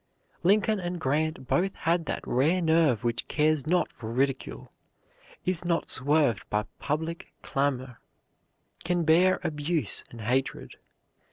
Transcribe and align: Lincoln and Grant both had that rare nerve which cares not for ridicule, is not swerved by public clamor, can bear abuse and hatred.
Lincoln 0.41 0.79
and 0.79 0.99
Grant 0.99 1.45
both 1.47 1.75
had 1.75 2.07
that 2.07 2.25
rare 2.27 2.59
nerve 2.59 3.03
which 3.03 3.27
cares 3.27 3.67
not 3.67 3.91
for 3.91 4.11
ridicule, 4.11 4.71
is 5.45 5.63
not 5.63 5.91
swerved 5.91 6.49
by 6.49 6.65
public 6.79 7.31
clamor, 7.43 7.99
can 8.83 9.03
bear 9.03 9.39
abuse 9.43 10.03
and 10.09 10.21
hatred. 10.21 10.77